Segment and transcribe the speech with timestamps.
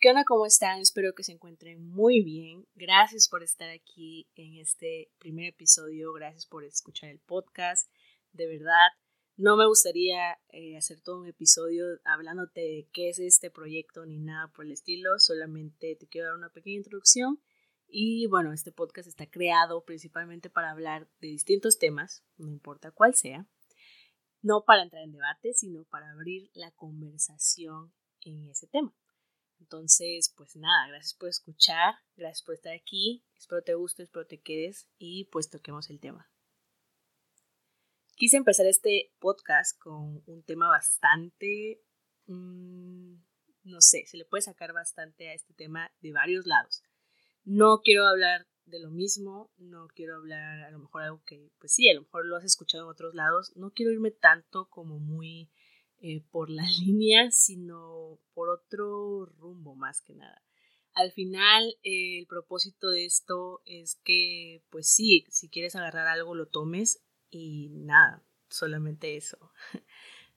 [0.00, 0.24] ¿Qué onda?
[0.24, 0.80] ¿Cómo están?
[0.80, 2.66] Espero que se encuentren muy bien.
[2.74, 6.14] Gracias por estar aquí en este primer episodio.
[6.14, 7.92] Gracias por escuchar el podcast.
[8.32, 8.88] De verdad,
[9.36, 14.18] no me gustaría eh, hacer todo un episodio hablándote de qué es este proyecto ni
[14.18, 15.18] nada por el estilo.
[15.18, 17.38] Solamente te quiero dar una pequeña introducción.
[17.86, 23.14] Y bueno, este podcast está creado principalmente para hablar de distintos temas, no importa cuál
[23.14, 23.46] sea.
[24.40, 27.92] No para entrar en debate, sino para abrir la conversación
[28.22, 28.94] en ese tema.
[29.60, 34.40] Entonces, pues nada, gracias por escuchar, gracias por estar aquí, espero te guste, espero te
[34.40, 36.30] quedes y pues toquemos el tema.
[38.16, 41.82] Quise empezar este podcast con un tema bastante,
[42.26, 43.14] mmm,
[43.64, 46.82] no sé, se le puede sacar bastante a este tema de varios lados.
[47.44, 51.74] No quiero hablar de lo mismo, no quiero hablar a lo mejor algo que, pues
[51.74, 54.98] sí, a lo mejor lo has escuchado en otros lados, no quiero irme tanto como
[54.98, 55.50] muy
[56.00, 60.42] eh, por la línea, sino por otro rumbo más que nada.
[60.92, 66.34] Al final, eh, el propósito de esto es que, pues sí, si quieres agarrar algo,
[66.34, 69.38] lo tomes y nada, solamente eso.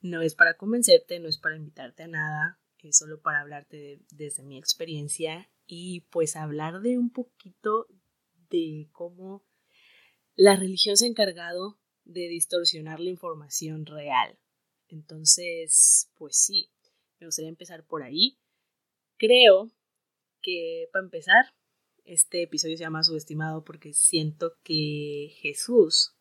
[0.02, 4.44] No es para convencerte, no es para invitarte a nada, es solo para hablarte desde
[4.44, 7.88] mi experiencia y pues hablar de un poquito
[8.50, 9.45] de cómo
[10.36, 14.38] la religión se ha encargado de distorsionar la información real.
[14.94, 16.72] Entonces, pues sí,
[17.19, 18.38] me gustaría empezar por ahí.
[19.17, 19.72] Creo
[20.41, 21.45] que para empezar,
[22.05, 26.16] este episodio se llama Subestimado porque siento que Jesús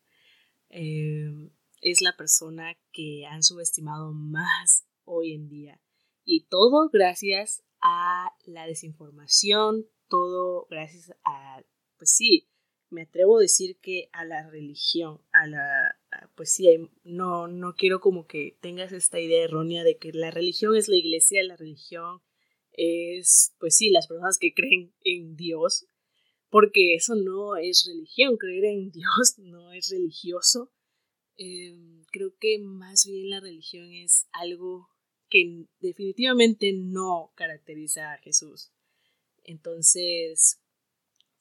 [0.69, 5.79] eh, es la persona que han subestimado más hoy en día.
[6.25, 11.63] Y todo gracias a la desinformación, todo gracias a,
[11.97, 12.49] pues sí,
[12.89, 15.99] me atrevo a decir que a la religión, a la,
[16.35, 16.67] pues sí,
[17.03, 20.95] no, no quiero como que tengas esta idea errónea de que la religión es la
[20.95, 22.21] iglesia, la religión
[22.71, 25.87] es, pues sí, las personas que creen en Dios,
[26.49, 30.71] porque eso no es religión, creer en Dios no es religioso.
[31.35, 34.89] Em, creo que más bien la religión es algo
[35.29, 38.71] que definitivamente no caracteriza a Jesús.
[39.43, 40.62] Entonces,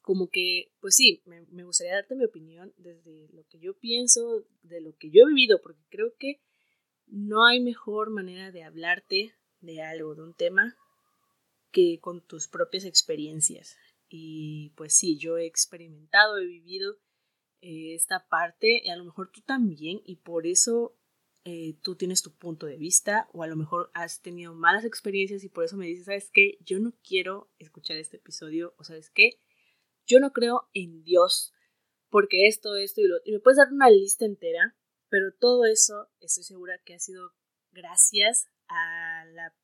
[0.03, 4.81] como que, pues sí, me, gustaría darte mi opinión desde lo que yo pienso, de
[4.81, 6.43] lo que yo he vivido, porque creo que
[7.07, 10.77] no hay mejor manera de hablarte de algo, de un tema,
[11.71, 13.77] que con tus propias experiencias.
[14.09, 16.99] Y pues sí, yo he experimentado, he vivido
[17.61, 20.99] eh, esta parte, y a lo mejor tú también, y por eso
[21.45, 25.45] eh, tú tienes tu punto de vista, o a lo mejor has tenido malas experiencias
[25.45, 26.59] y por eso me dices, ¿sabes qué?
[26.65, 29.39] Yo no quiero escuchar este episodio, o ¿sabes qué?
[30.07, 31.53] Yo no creo en Dios,
[32.11, 34.77] porque esto, esto y lo Y me puedes dar una lista entera,
[35.09, 37.33] pero todo eso estoy segura que ha sido
[37.71, 39.55] gracias a la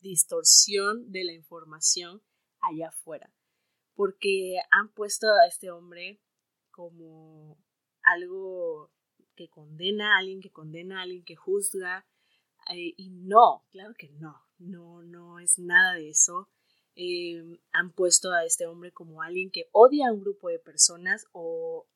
[0.00, 2.22] distorsión de la información
[2.60, 3.32] allá afuera.
[3.94, 6.20] Porque han puesto a este hombre
[6.70, 7.58] como
[8.02, 8.92] algo
[9.34, 12.06] que condena, a alguien que condena, a alguien que juzga.
[12.70, 16.48] Eh, y no, claro que no, no, no es nada de eso.
[17.00, 21.26] Em, han puesto a este hombre como alguien que odia a un grupo de personas
[21.30, 21.86] o,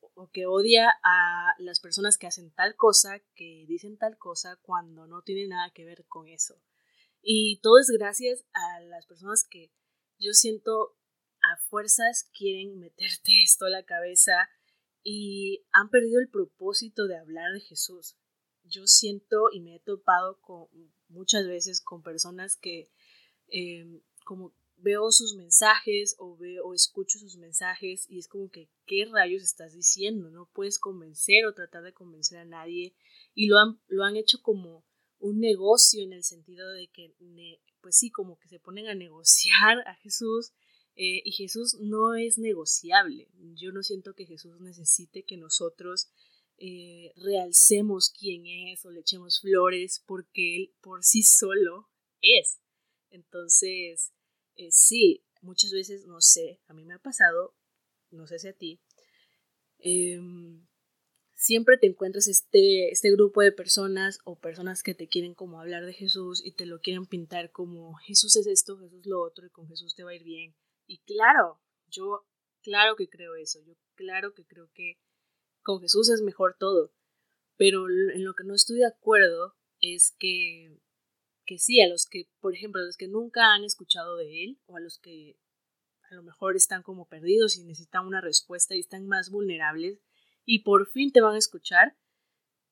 [0.00, 5.06] o, que odia a las personas que hacen tal cosa, que dicen tal cosa cuando
[5.06, 6.60] no tiene nada que ver con eso.
[7.22, 9.70] Y todo es gracias a las personas que
[10.18, 10.96] yo siento
[11.40, 14.50] a fuerzas quieren meterte esto a la cabeza
[15.04, 18.16] y han perdido el propósito de hablar de Jesús.
[18.64, 20.66] Yo siento y me he topado con,
[21.08, 22.90] muchas veces con personas que
[23.52, 28.68] eh, como veo sus mensajes o veo o escucho sus mensajes y es como que
[28.84, 32.94] qué rayos estás diciendo, no puedes convencer o tratar de convencer a nadie
[33.34, 34.84] y lo han, lo han hecho como
[35.18, 37.14] un negocio en el sentido de que
[37.80, 40.52] pues sí, como que se ponen a negociar a Jesús
[40.94, 43.28] eh, y Jesús no es negociable.
[43.54, 46.10] Yo no siento que Jesús necesite que nosotros
[46.58, 51.88] eh, realcemos quién es o le echemos flores porque Él por sí solo
[52.20, 52.58] es.
[53.10, 54.12] Entonces,
[54.58, 57.54] eh, sí, muchas veces, no sé, a mí me ha pasado,
[58.10, 58.80] no sé si a ti,
[59.78, 60.66] em,
[61.34, 65.86] siempre te encuentras este, este grupo de personas o personas que te quieren como hablar
[65.86, 69.50] de Jesús y te lo quieren pintar como Jesús es esto, Jesús lo otro y
[69.50, 70.56] con Jesús te va a ir bien.
[70.86, 72.26] Y claro, yo
[72.62, 74.98] claro que creo eso, yo claro que creo que
[75.62, 76.92] con Jesús es mejor todo,
[77.56, 80.80] pero en lo que no estoy de acuerdo es que
[81.48, 84.60] que sí, a los que, por ejemplo, a los que nunca han escuchado de él
[84.66, 85.40] o a los que
[86.10, 89.98] a lo mejor están como perdidos y necesitan una respuesta y están más vulnerables
[90.44, 91.96] y por fin te van a escuchar,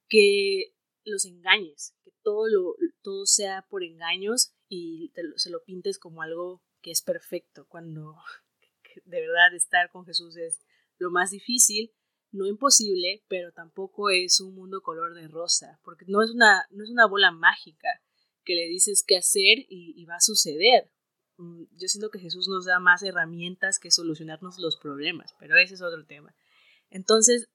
[0.09, 0.75] que
[1.05, 6.63] los engañes, que todo, lo, todo sea por engaños y se lo pintes como algo
[6.83, 8.15] que es perfecto, cuando
[9.07, 10.61] de verdad estar con Jesús es
[10.99, 11.95] lo más difícil,
[12.31, 16.85] no imposible, pero tampoco es un mundo color de rosa, porque no es una, no
[16.85, 18.03] es una bola mágica
[18.47, 20.91] que le dices qué hacer y, va a suceder.
[21.37, 25.75] Mm, yo siento que Jesús nos da más herramientas que solucionarnos los problemas, pero ese
[25.75, 26.35] es otro tema.
[26.89, 27.51] Entonces,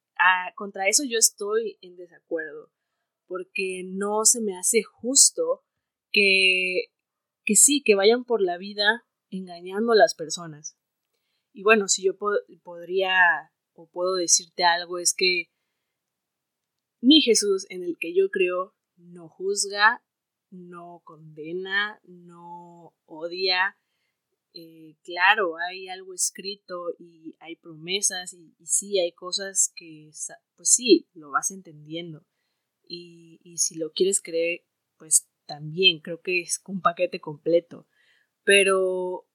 [0.55, 2.71] contra eso yo estoy en desacuerdo,
[3.25, 5.63] porque no se me hace justo
[6.11, 6.91] que,
[7.45, 10.77] que sí, que vayan por la vida engañando a las personas.
[11.53, 15.49] Y bueno, si yo podría o puedo decirte algo es que
[16.99, 20.03] mi Jesús en el que yo creo no juzga,
[20.51, 23.77] no condena, no odia.
[24.53, 30.11] Eh, claro, hay algo escrito y hay promesas y, sí, hay cosas que,
[30.55, 32.25] pues sí, lo vas entendiendo.
[32.83, 34.65] Y, y si lo quieres creer,
[34.97, 37.87] pues también creo que es un paquete completo.
[38.43, 39.27] Pero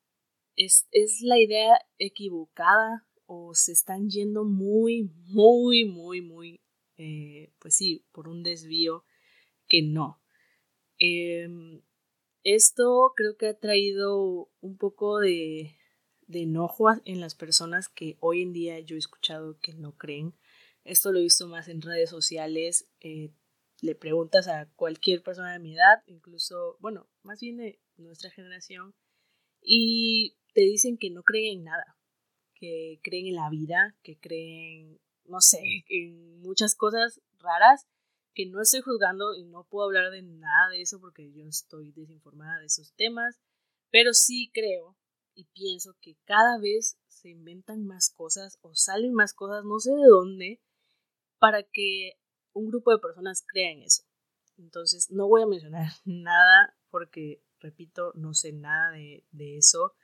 [0.57, 6.61] es, es la idea equivocada o se están yendo muy, muy, muy, muy,
[6.97, 9.05] eh, pues sí, por un desvío
[9.69, 10.21] que no.
[10.99, 11.83] Em,
[12.45, 15.77] esto creo que ha traído un poco de,
[16.29, 20.35] enojo en las personas que hoy en día yo he escuchado que no creen.
[20.85, 22.89] Esto lo he visto más en redes sociales.
[23.01, 23.33] Eh,
[23.83, 28.95] le preguntas a cualquier persona de mi edad, incluso, bueno, más bien de nuestra generación,
[29.61, 31.99] y te dicen que no creen en nada,
[32.55, 37.87] que creen en la vida, que creen, no sé, en muchas cosas raras
[38.37, 41.91] que no estoy juzgando y no puedo hablar de nada de eso porque yo estoy
[41.93, 43.41] desinformada de esos temas,
[43.91, 44.95] pero sí creo
[45.35, 49.91] y pienso que cada vez se inventan más cosas o salen más cosas, no sé
[49.91, 50.61] de dónde,
[51.39, 52.13] para que
[52.53, 54.03] un grupo de personas crea en eso.
[54.59, 59.95] Entonces, no voy a mencionar nada porque, repito, no sé nada de, de eso,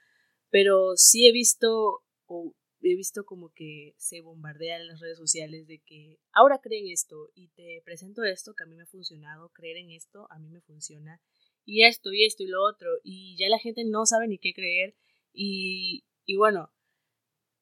[0.49, 5.67] pero sí he visto o he visto como que se bombardea en las redes sociales
[5.67, 9.51] de que ahora creen esto y te presento esto que a mí me ha funcionado,
[9.51, 11.21] creer en esto a mí me funciona
[11.65, 14.53] y esto y esto y lo otro y ya la gente no sabe ni qué
[14.53, 14.95] creer
[15.33, 16.73] y, y bueno,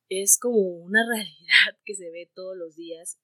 [0.08, 3.18] es como una realidad que se ve todos los días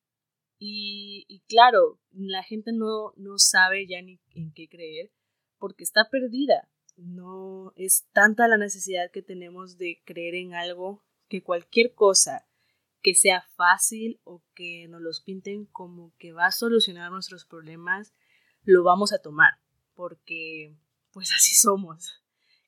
[0.59, 5.11] y, y claro, la gente no, no sabe ya ni en qué creer
[5.59, 6.69] porque está perdida.
[6.97, 12.47] No es tanta la necesidad que tenemos de creer en algo que cualquier cosa
[13.03, 18.13] que sea fácil o que nos los pinten como que va a solucionar nuestros problemas,
[18.65, 19.53] lo vamos a tomar,
[19.95, 20.75] porque
[21.13, 22.23] pues así somos.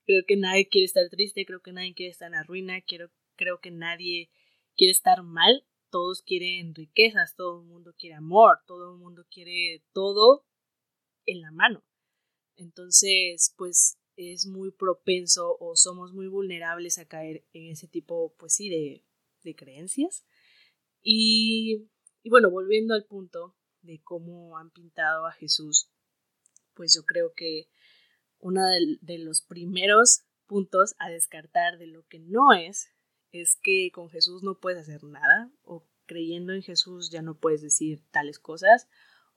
[0.06, 3.10] Creo que nadie quiere estar triste, creo que nadie quiere estar en la ruina, quiero,
[3.36, 4.30] creo que nadie
[4.76, 9.82] quiere estar mal, todos quieren riquezas, todo el mundo quiere amor, todo el mundo quiere
[9.92, 10.46] todo
[11.26, 11.84] en la mano.
[12.56, 18.52] Entonces, pues es muy propenso o somos muy vulnerables a caer en ese tipo, pues
[18.52, 19.04] sí, de,
[19.44, 20.26] de creencias.
[21.00, 21.88] Y,
[22.24, 25.88] y, bueno, volviendo al punto de cómo han pintado a Jesús,
[26.74, 27.70] pues yo creo que
[28.40, 32.90] uno de, de los primeros puntos a descartar de lo que no es,
[33.30, 37.62] es que con Jesús no puedes hacer nada o creyendo en Jesús ya no puedes
[37.62, 38.88] decir tales cosas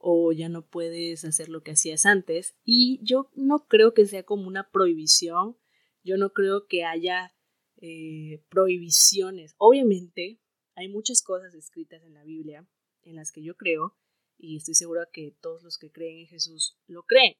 [0.01, 2.55] o ya no puedes hacer lo que hacías antes.
[2.63, 5.57] Y yo no creo que sea como una prohibición,
[6.03, 7.35] yo no creo que haya
[7.77, 9.55] eh, prohibiciones.
[9.57, 10.39] Obviamente
[10.75, 12.67] hay muchas cosas escritas en la Biblia
[13.03, 13.97] en las que yo creo
[14.37, 17.35] y estoy segura que todos los que creen en Jesús lo creen.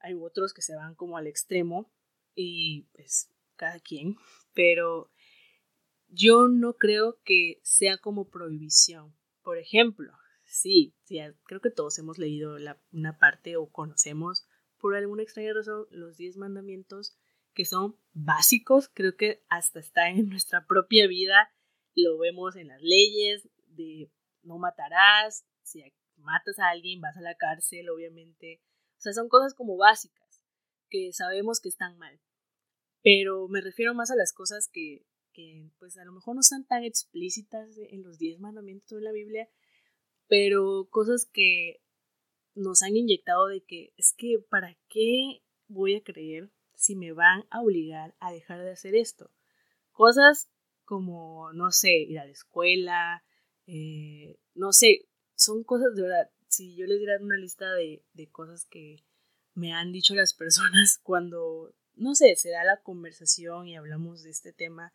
[0.00, 1.90] Hay otros que se van como al extremo
[2.34, 4.16] y pues cada quien,
[4.52, 5.10] pero
[6.08, 9.16] yo no creo que sea como prohibición.
[9.42, 10.12] Por ejemplo,
[10.52, 12.58] Sí, sí, creo que todos hemos leído
[12.92, 17.16] una parte o conocemos por alguna extraña razón los 10 mandamientos
[17.54, 21.50] que son básicos, creo que hasta está en nuestra propia vida,
[21.94, 25.82] lo vemos en las leyes de no matarás, si
[26.16, 28.60] matas a alguien vas a la cárcel, obviamente,
[28.98, 30.44] o sea, son cosas como básicas
[30.90, 32.20] que sabemos que están mal,
[33.02, 36.66] pero me refiero más a las cosas que, que pues a lo mejor no están
[36.66, 39.48] tan explícitas en los 10 mandamientos de la Biblia,
[40.28, 41.80] pero cosas que
[42.54, 47.44] nos han inyectado de que es que para qué voy a creer si me van
[47.50, 49.30] a obligar a dejar de hacer esto.
[49.92, 50.50] Cosas
[50.84, 53.24] como, no sé, ir a la escuela,
[53.66, 56.30] eh, no sé, son cosas de verdad.
[56.48, 59.04] Si yo les diera una lista de, de cosas que
[59.54, 64.30] me han dicho las personas cuando, no sé, se da la conversación y hablamos de
[64.30, 64.92] este tema,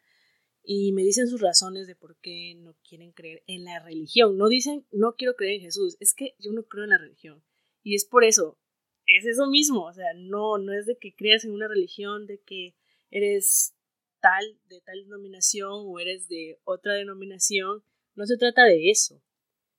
[0.69, 4.37] y me dicen sus razones de por qué no quieren creer en la religión.
[4.37, 7.41] No dicen no quiero creer en Jesús, es que yo no creo en la religión.
[7.83, 8.59] Y es por eso,
[9.05, 12.41] es eso mismo, o sea, no, no es de que creas en una religión, de
[12.41, 12.75] que
[13.11, 13.75] eres
[14.19, 17.81] tal, de tal denominación o eres de otra denominación,
[18.15, 19.23] no se trata de eso.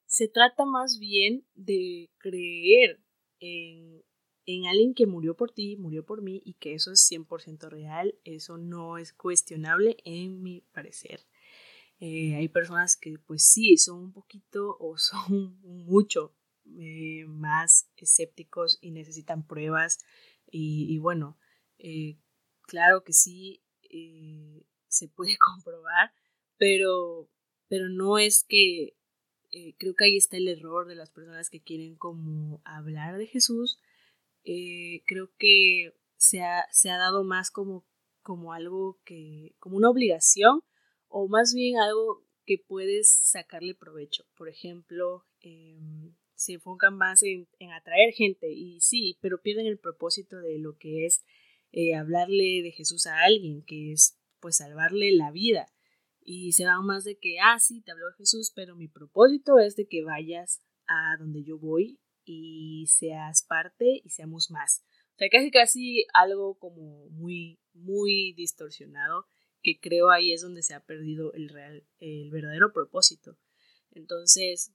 [0.07, 2.99] Se trata más bien de creer
[3.39, 3.88] en,
[4.55, 8.15] en alguien que murió por ti, murió por mí y que eso es 100% real,
[8.23, 11.21] eso no es cuestionable en mi parecer.
[11.99, 16.33] Eh, hay personas que pues sí, son un poquito o son mucho
[16.79, 19.99] eh, más escépticos y necesitan pruebas
[20.51, 21.37] y, bueno,
[21.77, 22.17] eh,
[22.63, 23.61] claro que sí
[24.87, 26.11] se puede comprobar,
[26.57, 27.29] pero,
[27.67, 28.95] pero no es que
[29.77, 33.79] creo que ahí está el error de las personas que quieren como hablar de Jesús.
[34.43, 37.85] Creo que se ha, se ha dado más como,
[38.21, 40.61] como algo que, como una obligación
[41.07, 44.25] o más bien algo que puedes sacarle provecho.
[44.35, 50.37] Por ejemplo, em, se enfocan más en, atraer gente y sí, pero pierden el propósito
[50.37, 51.23] de lo que es
[51.71, 55.67] eh, hablarle de Jesús a alguien, que es pues salvarle la vida.
[56.21, 59.75] Y se van más de que, ah, sí, te habló Jesús, pero mi propósito es
[59.75, 61.99] de que vayas a donde yo voy
[62.31, 64.83] y seas parte y seamos más.
[65.15, 69.25] O sea, casi casi algo como muy, muy distorsionado
[69.63, 73.35] que creo ahí es donde se ha perdido el real, el verdadero propósito.
[73.91, 74.73] Entonces,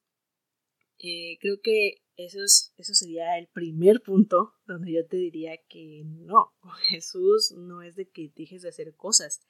[0.98, 6.52] eh, creo que eso, eso sería el primer punto donde yo te diría que no,
[6.88, 9.40] Jesús no es de que dejes de hacer cosas.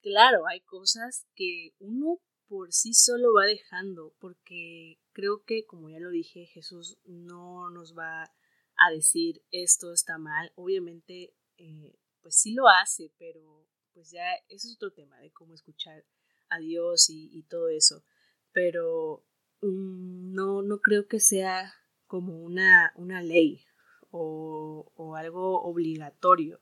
[0.00, 6.00] Claro, hay cosas que uno por sí solo va dejando, porque creo que, como ya
[6.00, 8.30] lo dije, Jesús no nos va
[8.76, 10.52] a decir esto está mal.
[10.56, 15.54] Obviamente, eh, pues sí lo hace, pero pues ya ese es otro tema de cómo
[15.54, 16.04] escuchar
[16.48, 18.04] a Dios y, todo eso.
[18.52, 19.24] Pero
[19.62, 21.72] mm, no, no creo que sea
[22.06, 23.64] como una, una ley
[24.10, 26.60] o, o, algo obligatorio.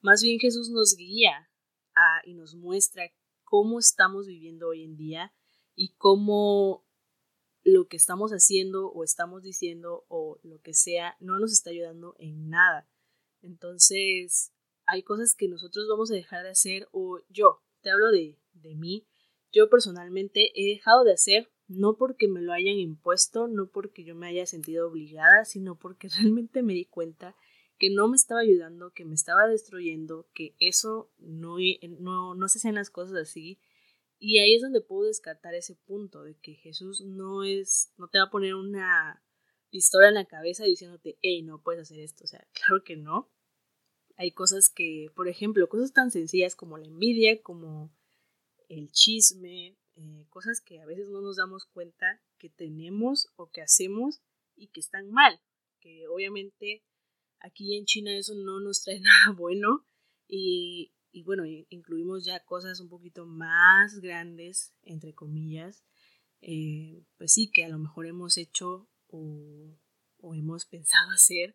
[0.00, 1.50] Más bien Jesús nos guía
[1.94, 3.12] a, y nos muestra
[3.52, 5.30] cómo estamos viviendo hoy en día
[5.74, 6.86] y cómo
[7.62, 12.16] lo que estamos haciendo o estamos diciendo o lo que sea no nos está ayudando
[12.18, 12.88] en nada.
[13.42, 14.54] Entonces,
[14.86, 18.74] hay cosas que nosotros vamos a dejar de hacer o yo, te hablo de, de
[18.74, 19.06] mí,
[19.52, 24.14] yo personalmente he dejado de hacer no porque me lo hayan impuesto, no porque yo
[24.14, 27.36] me haya sentido obligada, sino porque realmente me di cuenta
[27.82, 31.56] que no me estaba ayudando, que me estaba destruyendo, que eso no,
[31.98, 33.58] no, no se hacían las cosas así.
[34.20, 38.18] Y ahí es donde puedo descartar ese punto de que Jesús no es, no te
[38.18, 39.20] va a poner una
[39.68, 42.22] pistola en la cabeza diciéndote, hey, no puedes hacer esto.
[42.22, 43.32] O sea, claro que no.
[44.14, 47.92] Hay cosas que, por ejemplo, cosas tan sencillas como la envidia, como
[48.68, 53.60] el chisme, eh, cosas que a veces no nos damos cuenta que tenemos o que
[53.60, 54.22] hacemos
[54.54, 55.40] y que están mal,
[55.80, 56.84] que obviamente
[57.42, 59.84] aquí en China eso no nos trae nada bueno
[60.28, 65.84] y, y bueno, incluimos ya cosas un poquito más grandes, entre comillas,
[66.40, 69.76] eh, pues sí, que a lo mejor hemos hecho o,
[70.18, 71.54] o hemos pensado hacer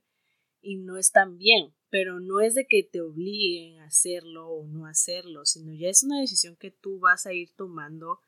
[0.62, 4.86] y no están bien, pero no es de que te obliguen a hacerlo o no
[4.86, 8.20] hacerlo, sino ya es una decisión que tú vas a ir tomando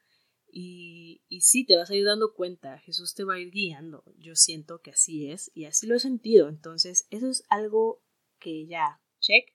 [0.52, 4.04] y, y sí, te vas a ir dando cuenta, Jesús te va a ir guiando,
[4.18, 8.02] yo siento que así es y así lo he sentido, entonces eso es algo
[8.40, 9.54] que ya, check,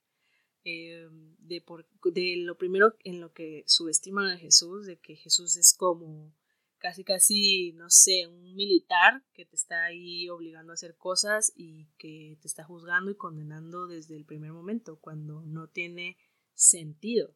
[0.64, 1.08] eh,
[1.38, 5.74] de, por, de lo primero en lo que subestiman a Jesús, de que Jesús es
[5.76, 6.34] como
[6.78, 11.86] casi casi, no sé, un militar que te está ahí obligando a hacer cosas y
[11.96, 16.18] que te está juzgando y condenando desde el primer momento, cuando no tiene
[16.52, 17.34] sentido.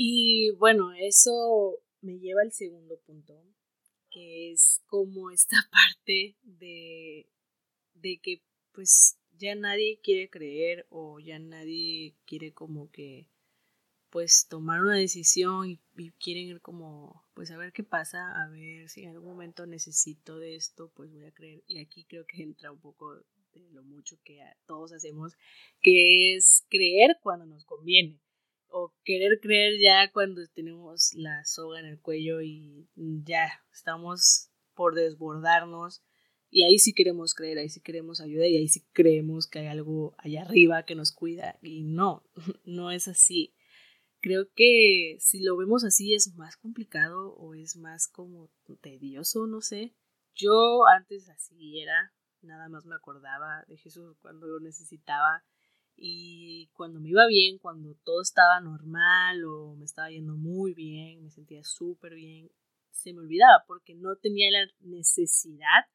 [0.00, 3.34] Y bueno, eso me lleva al segundo punto,
[4.12, 7.28] que es como esta parte de,
[7.94, 8.40] de que
[8.70, 13.28] pues ya nadie quiere creer o ya nadie quiere como que
[14.10, 15.80] pues tomar una decisión y,
[16.20, 20.38] quieren ir como pues a ver qué pasa, a ver si en algún momento necesito
[20.38, 21.64] de esto, pues voy a creer.
[21.66, 25.36] Y aquí creo que entra un poco de lo mucho que todos hacemos,
[25.80, 28.20] que es creer cuando nos conviene
[28.70, 34.94] o querer creer ya cuando tenemos la soga en el cuello y ya estamos por
[34.94, 36.02] desbordarnos
[36.50, 39.66] y ahí sí queremos creer, ahí sí queremos ayuda y ahí sí creemos que hay
[39.66, 42.24] algo allá arriba que nos cuida y no,
[42.64, 43.54] no es así
[44.20, 49.60] creo que si lo vemos así es más complicado o es más como tedioso, no
[49.60, 49.94] sé.
[50.34, 55.44] Yo antes así era, nada más me acordaba de Jesús cuando lo necesitaba
[56.00, 61.24] y cuando me iba bien, cuando todo estaba normal o me estaba yendo muy bien,
[61.24, 62.52] me sentía súper bien,
[62.90, 65.86] se me olvidaba porque no tenía la necesidad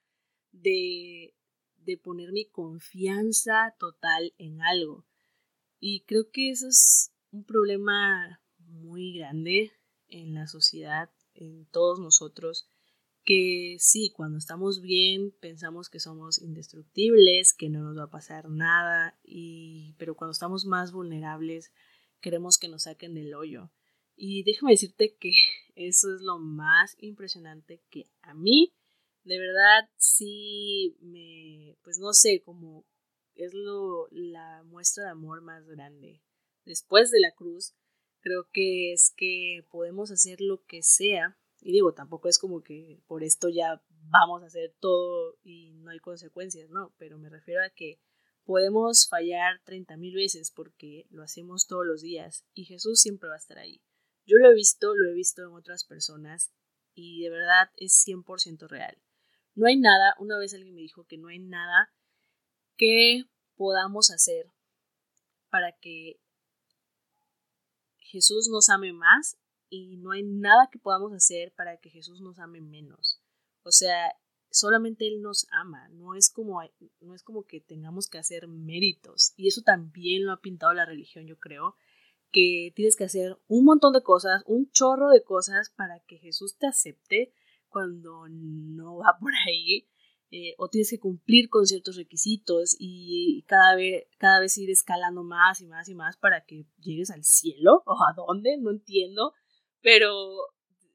[0.52, 1.34] de,
[1.78, 5.06] de poner mi confianza total en algo.
[5.80, 9.72] Y creo que eso es un problema muy grande
[10.10, 12.70] en la sociedad, en todos nosotros,
[13.24, 18.50] que sí, cuando estamos bien pensamos que somos indestructibles, que no nos va a pasar
[18.50, 21.72] nada, y, pero cuando estamos más vulnerables
[22.22, 23.72] queremos que nos saquen del hoyo.
[24.16, 25.34] Y déjame decirte que
[25.76, 28.74] eso es lo más impresionante que a mí,
[29.24, 32.86] de verdad, sí me, pues no sé, como
[33.36, 36.22] es lo, la muestra de amor más grande.
[36.66, 37.74] Después de la cruz,
[38.20, 43.02] creo que es que podemos hacer lo que sea y digo, tampoco es como que
[43.08, 47.64] por esto ya vamos a hacer todo y no hay consecuencias, no, pero me refiero
[47.64, 48.02] a que
[48.44, 53.36] podemos fallar 30 mil veces porque lo hacemos todos los días y Jesús siempre va
[53.36, 53.82] a estar ahí.
[54.26, 56.54] Yo lo he visto, lo he visto en otras personas
[56.94, 59.02] y de verdad es 100% real.
[59.56, 61.94] No hay nada, una vez alguien me dijo que no hay nada
[62.76, 63.24] que
[63.56, 64.52] podamos hacer
[65.50, 66.20] para que
[68.00, 69.38] Jesús nos ame más
[69.74, 73.20] y no hay nada que podamos hacer para que Jesús nos ame menos.
[73.64, 74.14] O sea,
[74.52, 76.62] solamente Él nos ama, no es como,
[77.02, 79.34] no es como que tengamos que hacer méritos.
[79.36, 81.76] Y eso también lo ha pintado la religión, yo creo,
[82.32, 86.56] que tienes que hacer un montón de cosas, un chorro de cosas para que Jesús
[86.60, 87.34] te acepte
[87.68, 89.88] cuando no va por ahí.
[90.36, 95.24] Eh, o tienes que cumplir con ciertos requisitos y cada vez, cada vez ir escalando
[95.24, 99.34] más y más y más para que llegues al cielo o a dónde, no entiendo.
[99.84, 100.10] Pero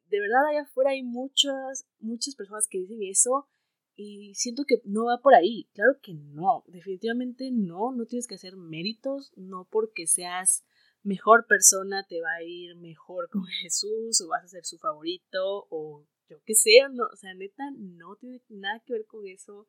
[0.09, 3.47] de verdad allá afuera hay muchas, muchas personas que dicen eso
[3.95, 5.69] y siento que no va por ahí.
[5.75, 10.65] Claro que no, definitivamente no, no tienes que hacer méritos, no porque seas
[11.03, 15.67] mejor persona te va a ir mejor con Jesús o vas a ser su favorito
[15.71, 19.69] o yo qué sé, no, o sea, neta, no tiene nada que ver con eso.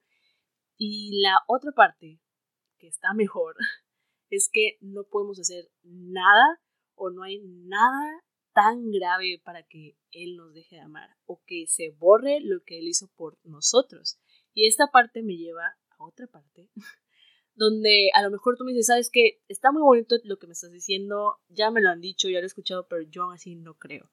[0.78, 2.22] Y la otra parte
[2.78, 3.56] que está mejor
[4.30, 6.62] es que no podemos hacer nada
[6.96, 11.66] o no hay nada tan grave para que Él nos deje de amar o que
[11.68, 14.20] se borre lo que Él hizo por nosotros.
[14.54, 16.70] Y esta parte me lleva a otra parte
[17.56, 20.54] donde a lo mejor tú me dices, sabes que está muy bonito lo que me
[20.54, 23.56] estás diciendo, ya me lo han dicho, ya lo he escuchado, pero yo aún así
[23.56, 24.10] no creo.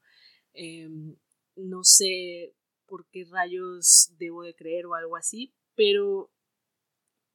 [0.52, 1.16] Em,
[1.54, 2.54] no sé
[2.86, 6.30] por qué rayos debo de creer o algo así, pero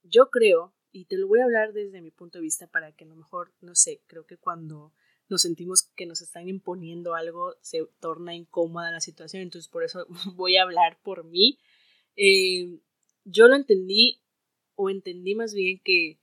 [0.03, 3.05] yo creo, y te lo voy a hablar desde mi punto de vista para que
[3.05, 4.93] a lo mejor, no sé, creo que cuando
[5.31, 10.05] nos sentimos que nos están imponiendo algo, se torna incómoda la situación, entonces por eso
[10.35, 11.57] voy a hablar por mí.
[12.17, 12.79] Eh,
[13.23, 14.21] yo lo entendí,
[14.75, 16.19] o entendí más bien que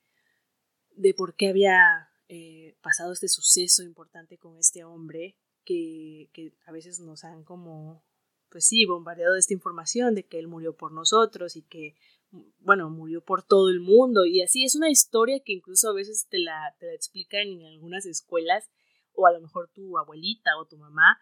[0.90, 6.73] de por qué había eh, pasado este suceso importante con este hombre, que, que a
[6.73, 8.05] veces nos han como,
[8.51, 11.94] pues sí, bombardeado de esta información de que él murió por nosotros y que
[12.59, 16.27] bueno, murió por todo el mundo y así es una historia que incluso a veces
[16.29, 18.68] te la, te la explican en algunas escuelas
[19.19, 21.19] o a lo mejor tu abuelita o tu mamá,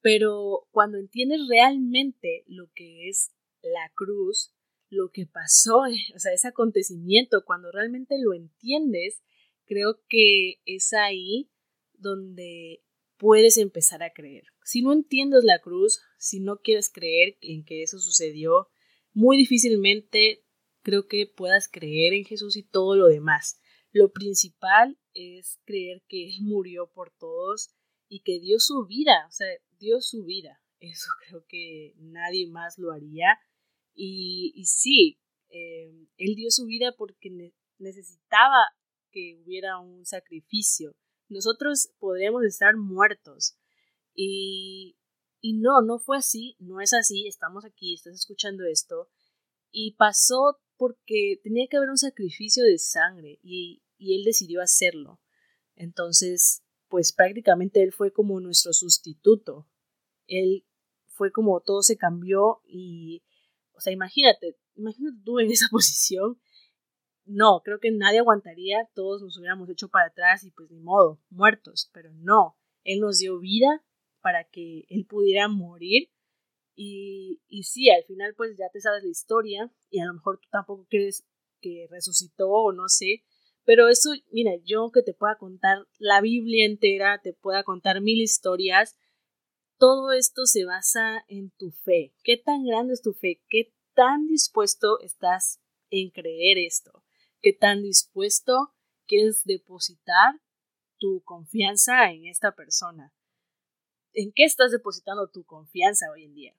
[0.00, 4.54] pero cuando entiendes realmente lo que es la cruz,
[4.88, 5.82] lo que pasó,
[6.14, 9.22] o sea, ese acontecimiento, cuando realmente lo entiendes,
[9.66, 11.50] creo que es ahí
[11.92, 12.82] donde
[13.18, 14.44] puedes empezar a creer.
[14.64, 18.68] Si no entiendes la cruz, si no quieres creer en que eso sucedió,
[19.12, 20.44] muy difícilmente
[20.82, 23.58] creo que puedas creer en Jesús y todo lo demás.
[23.94, 27.70] Lo principal es creer que Él murió por todos
[28.08, 29.46] y que dio su vida, o sea,
[29.78, 30.60] dio su vida.
[30.80, 33.38] Eso creo que nadie más lo haría.
[33.94, 38.66] Y, y sí, eh, Él dio su vida porque necesitaba
[39.12, 40.96] que hubiera un sacrificio.
[41.28, 43.56] Nosotros podríamos estar muertos.
[44.12, 44.96] Y,
[45.40, 49.08] y no, no fue así, no es así, estamos aquí, estás escuchando esto.
[49.70, 55.20] Y pasó porque tenía que haber un sacrificio de sangre y, y él decidió hacerlo.
[55.74, 59.66] Entonces, pues prácticamente él fue como nuestro sustituto.
[60.26, 60.66] Él
[61.06, 63.22] fue como todo se cambió y,
[63.72, 66.38] o sea, imagínate, imagínate tú en esa posición.
[67.24, 71.22] No, creo que nadie aguantaría, todos nos hubiéramos hecho para atrás y pues ni modo,
[71.30, 73.82] muertos, pero no, él nos dio vida
[74.20, 76.10] para que él pudiera morir
[76.76, 80.38] y, y sí, al final pues ya te sabes la historia y a lo mejor
[80.38, 81.24] tú tampoco crees
[81.60, 83.24] que resucitó o no sé,
[83.64, 88.20] pero eso, mira, yo que te pueda contar la Biblia entera, te pueda contar mil
[88.20, 88.98] historias,
[89.78, 92.14] todo esto se basa en tu fe.
[92.22, 93.42] ¿Qué tan grande es tu fe?
[93.48, 97.04] ¿Qué tan dispuesto estás en creer esto?
[97.40, 98.74] ¿Qué tan dispuesto
[99.06, 100.40] quieres depositar
[100.98, 103.12] tu confianza en esta persona?
[104.12, 106.56] ¿En qué estás depositando tu confianza hoy en día?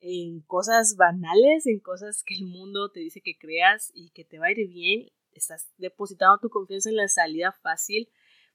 [0.00, 1.66] ¿En cosas banales?
[1.66, 4.68] ¿En cosas que el mundo te dice que creas y que te va a ir
[4.68, 5.08] bien?
[5.34, 8.10] Estás depositando tu confianza en la salida fácil,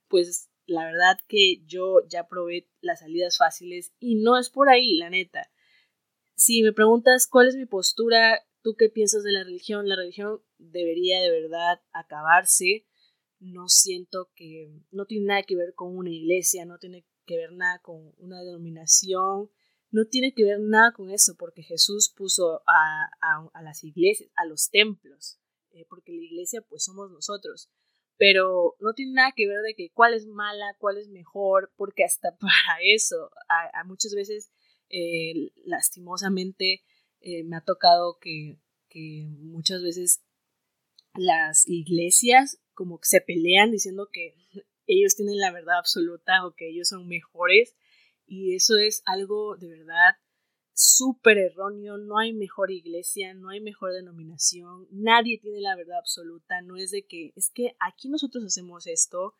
[0.08, 4.94] pues la verdad que yo ya probé las salidas fáciles y no es por ahí,
[4.94, 5.50] la neta.
[6.34, 10.42] Si me preguntas cuál es mi postura, tú qué piensas de la religión, la religión
[10.58, 12.86] debería de verdad acabarse.
[13.40, 17.52] No siento que no tiene nada que ver con una iglesia, no tiene que ver
[17.52, 19.50] nada con una denominación,
[19.90, 23.10] no tiene que ver nada con eso, porque Jesús puso a,
[23.52, 25.38] a, las iglesias, a los templos,
[25.78, 27.70] eh, porque la iglesia pues somos nosotros,
[28.16, 32.04] pero no tiene nada que ver de que cuál es mala, cuál es mejor, porque
[32.04, 34.50] hasta para eso, a, muchas veces,
[34.90, 36.82] eh, lastimosamente,
[37.20, 40.22] eh, me ha tocado que, que muchas veces
[41.14, 44.34] las iglesias como que se pelean diciendo que
[44.86, 47.76] ellos tienen la verdad absoluta o que ellos son mejores.
[48.26, 50.16] Y eso es algo de verdad
[50.78, 56.62] súper erróneo, no hay mejor iglesia, no hay mejor denominación, nadie tiene la verdad absoluta,
[56.62, 59.34] no es de que es que aquí nosotros hacemos esto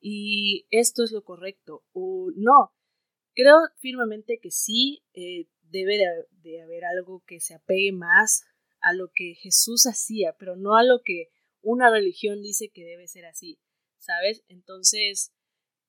[0.00, 2.72] y esto es lo correcto o no.
[3.34, 6.06] Creo firmemente que sí eh, debe de,
[6.42, 8.44] de haber algo que se apegue más
[8.80, 11.30] a lo que Jesús hacía, pero no a lo que
[11.60, 13.58] una religión dice que debe ser así,
[13.98, 14.44] ¿sabes?
[14.46, 15.32] Entonces,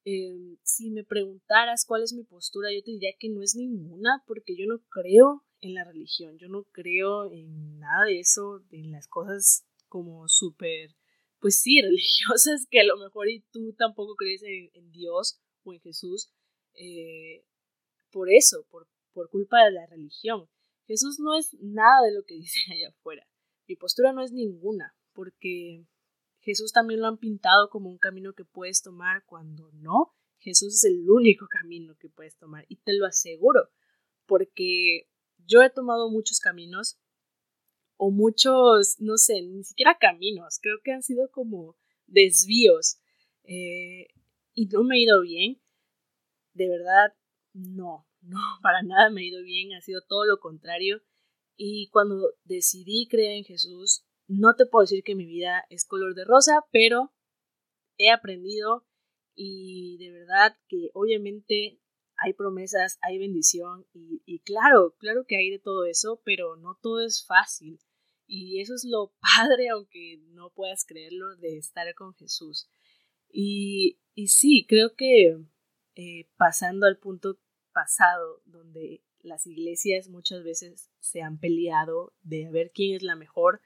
[0.08, 4.24] Em, si me preguntaras cuál es mi postura, yo te diría que no es ninguna,
[4.28, 8.92] porque yo no creo en la religión, yo no creo en nada de eso, en
[8.92, 10.96] las cosas como súper,
[11.40, 15.82] pues sí, religiosas, que a lo mejor y tú tampoco crees en, Dios o en
[15.82, 16.32] Jesús,
[16.76, 17.44] eh,
[18.12, 20.48] por eso, por, por culpa de la religión.
[20.86, 23.28] Jesús no es nada de lo que dicen allá afuera.
[23.68, 25.88] Mi postura no es ninguna, porque
[26.46, 30.14] Jesús también lo han pintado como un camino que puedes tomar cuando no.
[30.38, 33.72] Jesús es el único camino que puedes tomar y te lo aseguro,
[34.28, 35.10] porque
[35.48, 37.00] yo he tomado muchos caminos
[37.98, 43.00] o muchos, no sé, ni siquiera caminos, creo que han sido como desvíos
[43.46, 44.10] eh,
[44.54, 45.60] y no me ha ido bien.
[46.54, 47.16] De verdad,
[47.54, 51.02] no, no, para nada me ha ido bien, ha sido todo lo contrario.
[51.58, 56.16] Y cuando decidí creer en Jesús, no te puedo decir que mi vida es color
[56.16, 57.14] de rosa, pero
[57.98, 58.86] he aprendido
[59.36, 61.80] y de verdad que obviamente
[62.18, 67.02] hay promesas, hay bendición y, claro, claro que hay de todo eso, pero no todo
[67.02, 67.80] es fácil.
[68.28, 72.70] Y eso es lo padre, aunque no puedas creerlo, de estar con Jesús.
[73.30, 75.38] Y, y sí, creo que
[75.96, 77.38] eh, pasando al punto
[77.74, 83.62] pasado, donde las iglesias muchas veces se han peleado de ver quién es la mejor,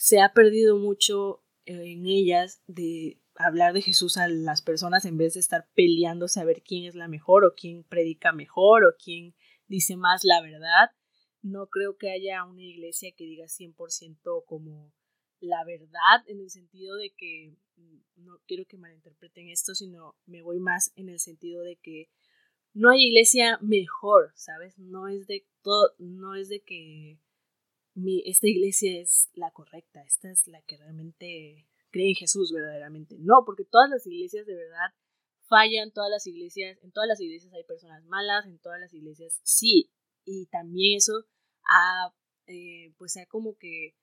[0.00, 5.34] se ha perdido mucho en ellas de hablar de Jesús a las personas en vez
[5.34, 9.34] de estar peleándose a ver quién es la mejor o quién predica mejor o quién
[9.68, 10.88] dice más la verdad.
[11.42, 14.90] No creo que haya una iglesia que diga 100% como
[15.38, 20.40] la verdad en el sentido de que mm, no quiero que malinterpreten esto, sino me
[20.40, 22.08] voy más en el sentido de que
[22.72, 24.78] no hay iglesia mejor, ¿sabes?
[24.78, 27.18] No es de todo, no es de que
[28.24, 33.16] esta iglesia es la correcta, esta es la que realmente cree en Jesús verdaderamente.
[33.18, 34.94] No, porque todas las iglesias de verdad
[35.48, 39.40] fallan, todas las iglesias, en todas las iglesias hay personas malas, en todas las iglesias
[39.42, 39.90] sí,
[40.24, 41.26] y también eso
[41.68, 42.14] ha,
[42.46, 43.96] eh, pues ha como que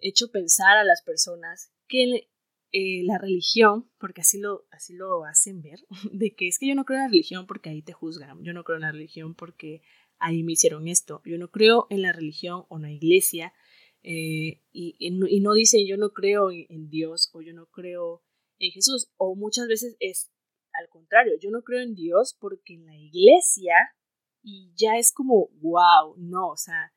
[0.00, 2.28] hecho pensar a las personas que
[2.72, 5.78] eh, la religión, porque así lo, así lo hacen ver,
[6.12, 8.52] de que es que yo no creo en la religión porque ahí te juzgan, yo
[8.52, 9.82] no creo en la religión porque
[10.18, 11.22] ahí me hicieron esto.
[11.24, 13.52] Yo no creo en la religión o en la iglesia
[14.02, 18.22] eh, y, y, no dicen yo no creo en, Dios o yo no creo
[18.58, 19.10] en Jesús.
[19.16, 20.30] O muchas veces es
[20.74, 23.74] al contrario, yo no creo en Dios porque en la iglesia
[24.42, 26.92] y ya es como, wow, no, o sea,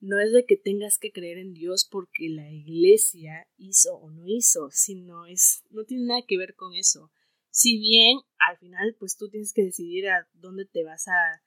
[0.00, 4.26] no es de que tengas que creer en Dios porque la iglesia hizo o no
[4.26, 7.10] hizo, sino es, no tiene nada que ver con eso.
[7.50, 11.42] Si bien al final, pues tú tienes que decidir a dónde te vas a,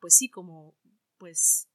[0.00, 0.76] pues sí, como,
[1.18, 1.68] pues,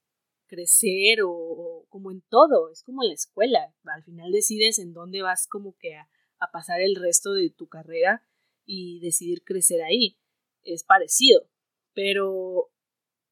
[0.48, 5.22] crecer o, como en todo, es como en la escuela, al final decides en dónde
[5.22, 6.10] vas como que a,
[6.52, 8.24] pasar el resto de tu carrera
[8.66, 10.18] y decidir crecer ahí,
[10.64, 11.50] es parecido,
[11.94, 12.72] pero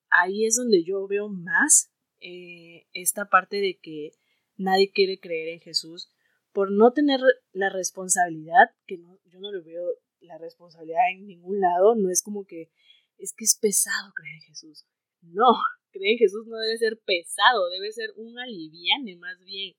[0.10, 4.12] ahí es donde yo veo más eh, esta parte de que
[4.58, 6.10] nadie quiere creer en Jesús
[6.52, 7.20] por no tener
[7.52, 9.86] la responsabilidad, que no, yo no lo veo
[10.22, 12.72] la responsabilidad en ningún lado, no es como que
[13.18, 14.86] es que es pesado creer en Jesús.
[15.22, 15.46] No,
[15.92, 19.76] creer en Jesús no debe ser pesado, debe ser un aliviane más bien,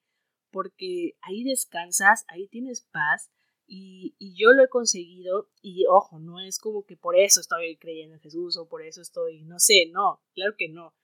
[0.51, 3.31] porque ahí descansas, ahí tienes paz
[3.67, 8.15] y, yo lo he conseguido y ojo, no es como que por eso estoy creyendo
[8.15, 10.95] en Jesús o por eso estoy, no sé, no, claro que no.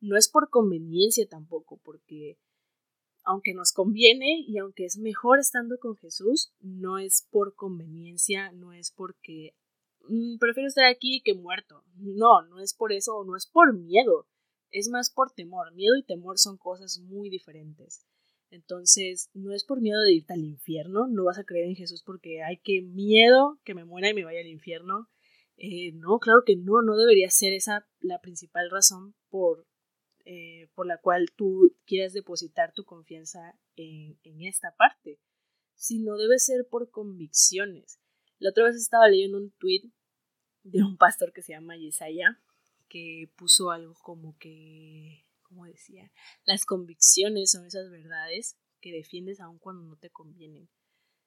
[0.00, 2.38] No es por conveniencia tampoco, porque
[3.24, 8.72] aunque nos conviene y aunque es mejor estando con Jesús, no es por conveniencia, no
[8.72, 9.54] es porque
[10.38, 11.84] prefiero estar aquí que muerto.
[11.94, 14.26] No, no es por eso, no es por miedo,
[14.70, 15.72] es más por temor.
[15.74, 18.06] Miedo y temor son cosas muy diferentes.
[18.50, 22.02] Entonces, no es por miedo de irte al infierno, no vas a creer en Jesús
[22.02, 25.08] porque hay que miedo que me muera y me vaya al infierno.
[25.56, 29.66] Eh, no, claro que no, no debería ser esa la principal razón por,
[30.24, 35.20] eh, por la cual tú quieras depositar tu confianza en, en esta parte,
[35.74, 38.00] sino debe ser por convicciones.
[38.38, 39.90] La otra vez estaba leyendo un tweet
[40.62, 42.40] de un pastor que se llama Yesaya,
[42.88, 46.10] que puso algo como que, como decía,
[46.44, 50.68] las convicciones son esas verdades que defiendes aun cuando no te convienen.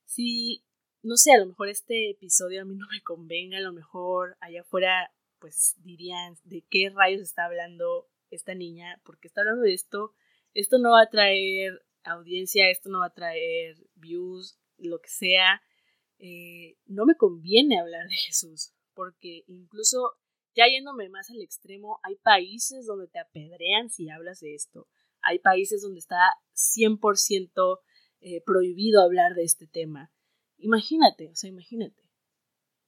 [0.05, 0.63] Si,
[1.03, 4.37] no sé, a lo mejor este episodio a mí no me convenga, a lo mejor
[4.41, 9.73] allá afuera pues dirían de qué rayos está hablando esta niña, porque está hablando de
[9.73, 10.13] esto,
[10.53, 15.61] esto no va a traer audiencia, esto no va a traer views, lo que sea,
[16.19, 20.17] eh, no me conviene hablar de Jesús, porque incluso
[20.55, 24.87] ya yéndome más al extremo, hay países donde te apedrean si hablas de esto,
[25.21, 26.19] hay países donde está
[26.55, 27.79] 100%
[28.21, 30.11] eh, prohibido hablar de este tema.
[30.57, 32.09] Imagínate, o sea, imagínate.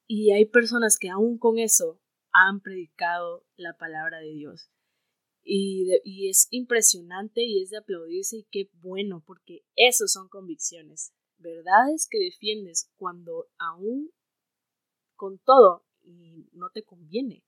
[0.07, 4.69] Y hay personas que aún con eso han predicado la palabra de Dios.
[5.45, 11.13] Y, y, es impresionante y es de aplaudirse y qué bueno, porque eso son convicciones
[11.43, 14.09] verdades que defiendes cuando aún
[15.15, 17.43] con todo y no te conviene.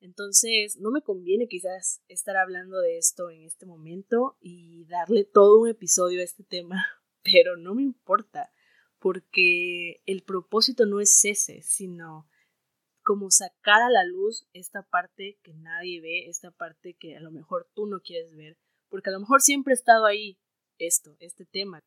[0.00, 5.60] Entonces, no me conviene quizás estar hablando de esto en este momento y darle todo
[5.60, 6.86] un episodio a este tema,
[7.22, 8.50] pero no me importa,
[8.98, 12.28] porque el propósito no es ese, sino
[13.02, 17.30] como sacar a la luz esta parte que nadie ve, esta parte que a lo
[17.30, 18.56] mejor tú no quieres ver,
[18.88, 20.38] porque a lo mejor siempre ha estado ahí
[20.78, 21.80] esto, este tema.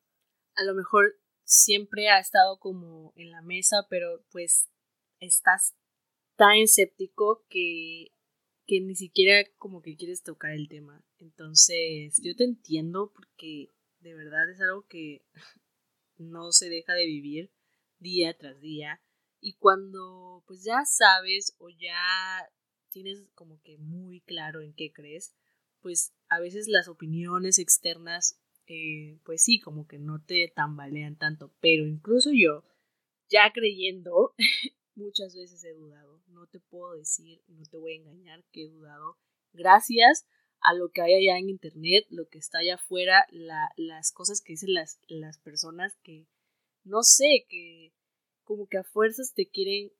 [0.56, 4.70] A lo mejor siempre ha estado como en la mesa, pero pues
[5.20, 5.74] estás
[6.36, 8.12] tan escéptico que,
[8.66, 11.04] que ni siquiera como que quieres tocar el tema.
[11.18, 15.24] Entonces, yo te entiendo porque de verdad es algo que
[16.18, 17.50] no se deja de vivir
[17.98, 19.00] día tras día.
[19.40, 22.50] Y cuando pues ya sabes o ya
[22.90, 25.34] tienes como que muy claro en qué crees,
[25.80, 31.52] pues a veces las opiniones externas eh, pues sí, como que no te tambalean tanto,
[31.60, 32.64] pero incluso yo,
[33.28, 34.34] ya creyendo,
[34.94, 38.68] muchas veces he dudado, no te puedo decir, no te voy a engañar que he
[38.68, 39.18] dudado,
[39.52, 40.26] gracias
[40.60, 44.54] a lo que hay allá en internet, lo que está allá afuera, las cosas que
[44.54, 46.26] dicen las, las personas que,
[46.84, 47.92] no sé, que
[48.44, 49.92] como que a fuerzas te quieren,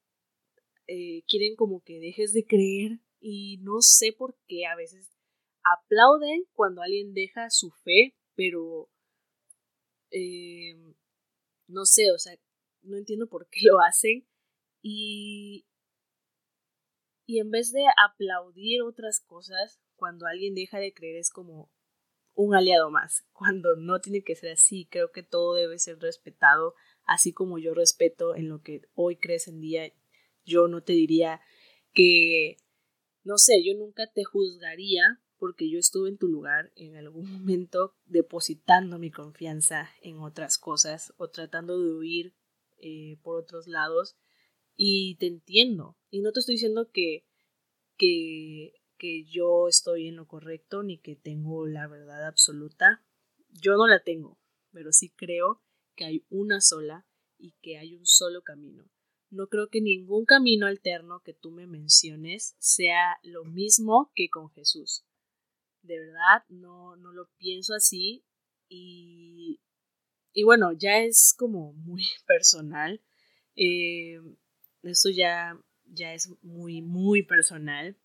[0.87, 3.01] eh, quieren como que dejes de creer.
[3.21, 5.11] Y no sé por qué a veces
[5.63, 8.89] aplauden cuando alguien deja su fe pero
[10.11, 10.75] eh,
[11.69, 12.37] no sé, o sea,
[12.83, 14.27] no entiendo por qué lo hacen
[14.87, 15.67] y,
[17.25, 21.73] y en vez de aplaudir otras cosas, cuando alguien deja de creer es como
[22.35, 26.75] un aliado más, cuando no tiene que ser así, creo que todo debe ser respetado,
[27.07, 29.91] así como yo respeto en lo que hoy crees en día,
[30.45, 31.41] yo no te diría
[31.95, 32.59] que,
[33.23, 37.97] no sé, yo nunca te juzgaría porque yo estuve en tu lugar en algún momento
[38.05, 42.35] depositando mi confianza en otras cosas o tratando de huir
[42.83, 44.19] eh, por otros lados
[44.77, 45.97] y te entiendo.
[46.11, 47.27] Y no te estoy diciendo que,
[47.97, 53.05] que, que yo estoy en lo correcto ni que tengo la verdad absoluta.
[53.51, 54.39] Yo no la tengo
[54.75, 55.63] pero sí creo
[55.95, 57.07] que hay una sola
[57.39, 58.91] y que hay un solo camino.
[59.31, 64.51] No creo que ningún camino alterno que tú me menciones sea lo mismo que con
[64.51, 65.05] Jesús.
[65.83, 68.25] De verdad, no, no lo pienso así
[68.69, 69.61] y,
[70.33, 73.01] y bueno, ya es como muy personal.
[73.57, 74.21] Eh,
[74.89, 77.97] esto ya, ya es muy, muy personal.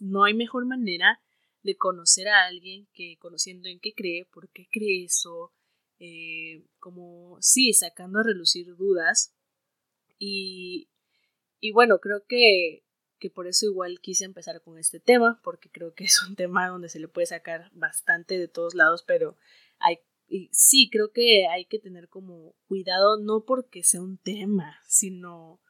[0.00, 1.20] No hay mejor manera
[1.62, 5.52] de conocer a alguien que conociendo en qué cree, por qué cree eso,
[5.98, 9.34] eh, como sí, sacando a relucir dudas.
[10.18, 10.88] Y,
[11.60, 12.84] y bueno, creo que
[13.22, 16.68] que por eso igual quise empezar con este tema, porque creo que es un tema
[16.68, 19.36] donde se le puede sacar bastante de todos lados, pero
[19.78, 24.80] hay, y sí, creo que hay que tener como cuidado, no porque sea un tema,
[24.88, 25.60] sino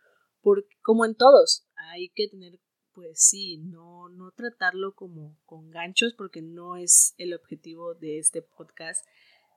[0.42, 2.60] por, como en todos, hay que tener,
[2.92, 8.42] pues sí, no, no tratarlo como con ganchos, porque no es el objetivo de este
[8.42, 9.06] podcast,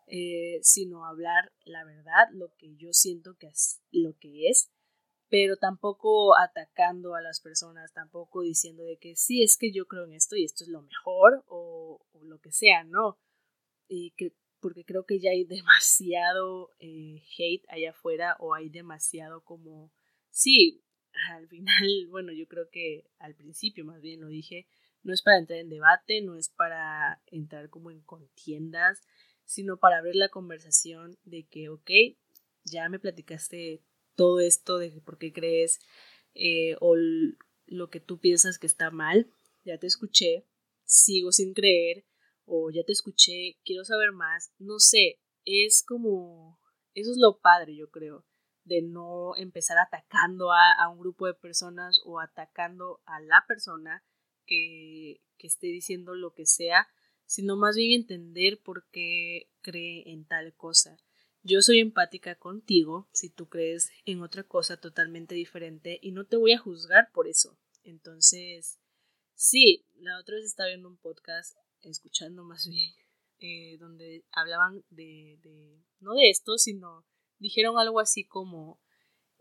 [0.08, 4.70] eh, sino hablar la verdad, lo que yo siento que es lo que es
[5.30, 10.06] pero tampoco atacando a las personas, tampoco diciendo de que sí, es que yo creo
[10.06, 13.18] en esto y esto es lo mejor o, lo que sea, ¿no?
[13.88, 19.42] Y que, porque creo que ya hay demasiado eh, hate allá afuera o hay demasiado
[19.42, 19.92] como,
[20.36, 20.84] sí,
[21.32, 24.68] al final, bueno, yo creo que al principio más bien lo dije,
[25.02, 29.02] no es para entrar en debate, no es para entrar como en contiendas,
[29.46, 31.92] sino para abrir la conversación de que, ok,
[32.64, 33.82] ya me platicaste
[34.16, 35.80] todo esto de por qué crees
[36.34, 36.96] eh, o
[37.68, 39.32] lo que tú piensas que está mal,
[39.64, 40.46] ya te escuché,
[40.84, 42.06] sigo sin creer
[42.46, 46.60] o ya te escuché, quiero saber más, no sé, es como,
[46.94, 48.26] eso es lo padre, yo creo,
[48.66, 54.04] de no empezar atacando a, a un grupo de personas o atacando a la persona,
[54.46, 56.88] que, esté diciendo lo que sea,
[57.26, 60.98] sino más bien entender por qué cree en tal cosa.
[61.44, 66.38] Yo soy empática contigo si tú crees en otra cosa totalmente diferente y no te
[66.38, 67.60] voy a juzgar por eso.
[67.84, 68.80] Entonces,
[69.36, 72.92] sí, la otra vez estaba viendo un podcast, escuchando más bien,
[73.38, 77.06] eh, donde hablaban de, de, no de esto, sino
[77.40, 78.80] dijeron algo así como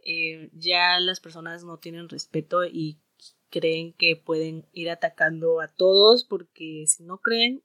[0.05, 3.01] eh, ya las personas no tienen respeto y
[3.51, 7.63] creen que pueden ir atacando a todos porque si no creen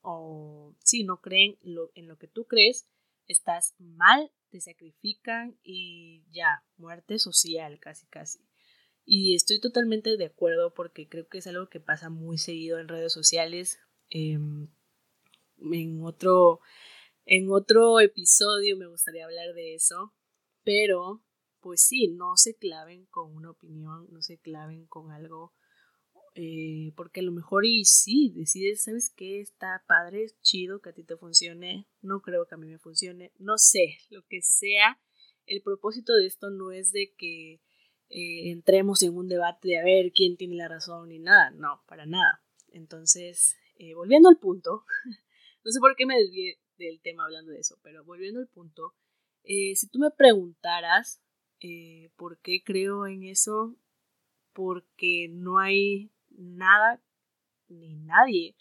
[0.00, 1.58] o si no creen
[1.94, 2.88] en lo que tú crees,
[3.26, 8.40] estás mal, te sacrifican y ya, muerte social casi casi.
[9.04, 12.88] Y estoy totalmente de acuerdo porque creo que es algo que pasa muy seguido en
[12.88, 13.80] redes sociales.
[14.10, 14.68] Em,
[15.58, 16.60] en, otro,
[17.24, 20.14] en otro episodio me gustaría hablar de eso,
[20.64, 21.22] pero
[21.60, 25.54] pues sí, no se claven con una opinión, no se claven con algo,
[26.34, 29.40] eh, porque a lo mejor y sí, decides, ¿sabes qué?
[29.40, 32.78] Está padre, es chido que a ti te funcione, no creo que a mí me
[32.78, 35.00] funcione, no sé, lo que sea,
[35.46, 37.60] el propósito de esto no es de que
[38.08, 41.82] eh, entremos en un debate de a ver quién tiene la razón ni nada, no,
[41.86, 42.42] para nada.
[42.68, 44.84] Entonces, eh, volviendo al punto,
[45.64, 48.94] no sé por qué me desvié del tema hablando de eso, pero volviendo al punto,
[49.44, 51.22] si tú me preguntaras
[51.64, 53.76] eh, ¿Por qué creo en eso?
[54.52, 57.00] Porque no hay nada
[57.68, 58.56] ni nadie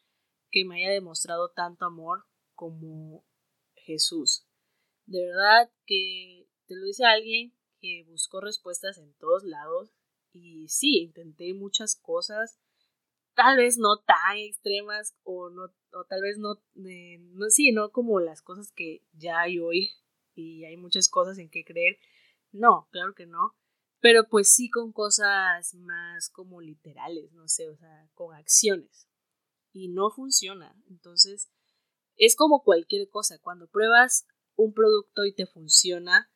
[0.51, 3.25] que me haya demostrado tanto amor como
[3.73, 4.45] Jesús.
[5.07, 9.91] De verdad que te lo dice alguien que buscó respuestas en todos lados
[10.31, 12.59] y sí, intenté muchas cosas,
[13.33, 17.91] tal vez no tan extremas o no o tal vez no, eh, no sí, no
[17.91, 19.91] como las cosas que ya hay hoy
[20.35, 21.97] y hay muchas cosas en que creer,
[22.51, 23.55] no, claro que no.
[23.99, 29.07] Pero pues sí con cosas más como literales, no sé, o sea, con acciones.
[29.73, 30.75] Y no funciona.
[30.89, 31.51] Entonces,
[32.17, 33.37] es como cualquier cosa.
[33.39, 34.25] Cuando pruebas
[34.55, 36.31] un producto y te funciona,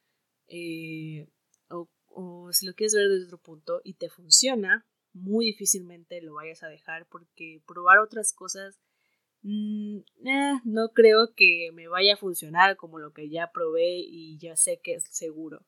[0.47, 1.27] eh,
[1.69, 6.35] o, o, si lo quieres ver desde otro punto y te funciona, muy difícilmente lo
[6.35, 8.79] vayas a dejar porque probar otras cosas
[9.45, 14.37] mm, eh, no creo que me vaya a funcionar como lo que ya probé y
[14.37, 15.65] ya sé que es seguro.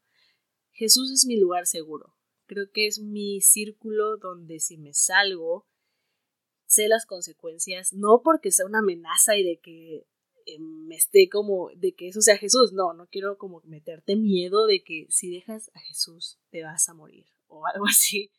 [0.71, 2.15] Jesús es mi lugar seguro.
[2.45, 5.67] Creo que es mi círculo donde si me salgo,
[6.65, 10.05] sé las consecuencias, no porque sea una amenaza y de que
[10.45, 14.65] eh, me esté como, de que eso sea Jesús, no, no quiero como meterte miedo
[14.65, 18.31] de que si dejas a Jesús te vas a morir o algo así.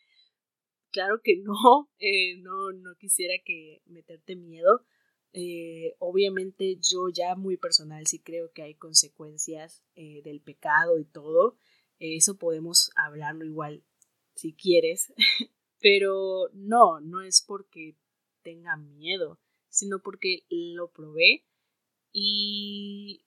[0.90, 4.84] Claro que no, eh, no, no quisiera que meterte miedo.
[5.40, 11.56] Eh, obviamente yo ya muy personal sí creo que hay consecuencias del pecado y todo,
[12.00, 13.84] eso podemos hablarlo igual
[14.34, 15.12] si quieres,
[15.80, 17.96] pero no, no es porque
[18.42, 21.46] tenga miedo, sino porque lo probé
[22.12, 23.24] y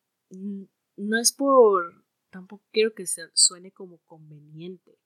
[0.98, 5.00] no es por, tampoco quiero que suene como conveniente,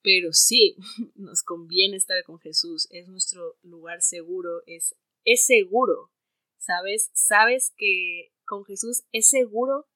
[0.00, 0.76] pero sí,
[1.14, 6.10] nos conviene estar con Jesús, es nuestro lugar seguro, es, es seguro,
[6.68, 7.10] ¿sabes?
[7.14, 9.88] Sabes que con Jesús es seguro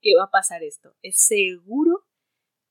[0.00, 2.06] que va a pasar esto, es seguro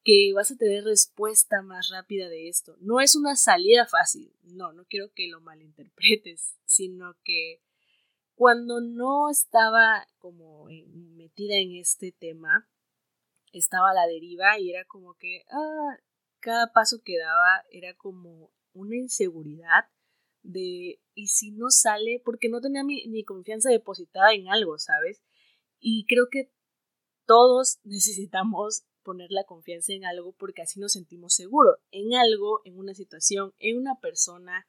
[0.04, 2.78] que vas a tener respuesta más rápida de esto.
[2.80, 7.62] No es una salida fácil, no, no quiero que lo malinterpretes, sino que
[8.36, 12.70] cuando no estaba como metida en este tema,
[13.54, 15.98] estaba a la deriva y era como que ah,
[16.40, 19.90] cada paso que daba era como una inseguridad
[20.48, 25.22] de y si no sale, porque no tenía mi, mi confianza depositada en algo, ¿sabes?
[25.80, 26.52] Y creo que
[27.26, 31.78] todos necesitamos poner la confianza en algo porque así nos sentimos seguros.
[31.92, 34.68] En algo, en una situación, en una persona,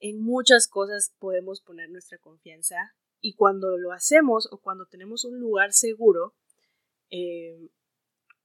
[0.00, 5.38] en muchas cosas podemos poner nuestra confianza y cuando lo hacemos o cuando tenemos un
[5.38, 6.34] lugar seguro,
[7.10, 7.68] eh,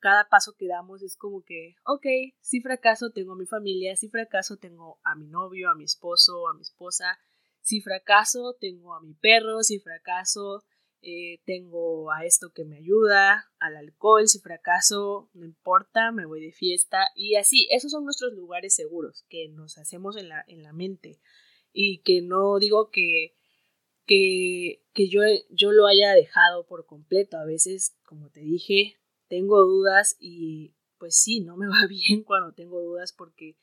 [0.05, 2.05] cada paso que damos es como que, ok,
[2.39, 6.47] si fracaso tengo a mi familia, si fracaso tengo a mi novio, a mi esposo,
[6.47, 7.17] a mi esposa,
[7.61, 10.63] si fracaso tengo a mi perro, si fracaso
[11.01, 16.39] eh, tengo a esto que me ayuda, al alcohol, si fracaso, no importa, me voy
[16.39, 20.61] de fiesta y así, esos son nuestros lugares seguros que nos hacemos en la, en
[20.61, 21.19] la mente.
[21.73, 23.33] Y que no digo que,
[24.05, 29.63] que, que yo, yo lo haya dejado por completo, a veces, como te dije, tengo
[29.63, 33.57] dudas y pues sí, no me va bien cuando tengo dudas porque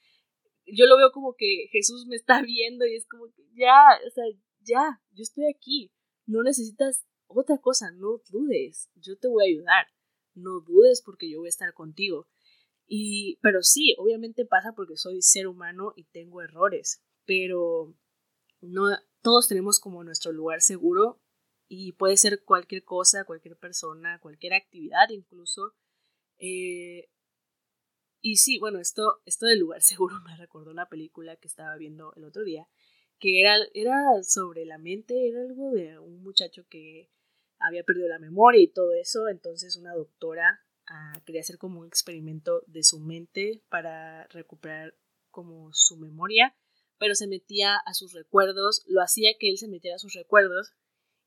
[0.65, 4.11] yo lo veo como que Jesús me está viendo y es como que ya, o
[4.11, 4.25] sea,
[4.61, 5.93] ya, yo estoy aquí,
[6.27, 9.87] no necesitas otra cosa, no dudes, yo te voy a ayudar,
[10.35, 12.29] no dudes porque yo voy a estar contigo.
[12.87, 17.95] Y, pero sí, obviamente pasa porque soy ser humano y tengo errores, pero
[18.61, 18.89] no,
[19.23, 21.22] todos tenemos como nuestro lugar seguro
[21.75, 25.75] y puede ser cualquier cosa, cualquier persona, cualquier actividad incluso.
[26.37, 27.09] Eh,
[28.21, 32.13] y sí, bueno, esto, esto del lugar seguro me recordó una película que estaba viendo
[32.15, 32.69] el otro día,
[33.19, 37.11] que era, era sobre la mente, era algo de un muchacho que
[37.59, 41.87] había perdido la memoria y todo eso, entonces una doctora ah, quería hacer como un
[41.87, 44.95] experimento de su mente para recuperar
[45.31, 46.55] como su memoria,
[46.99, 50.75] pero se metía a sus recuerdos, lo hacía que él se metiera a sus recuerdos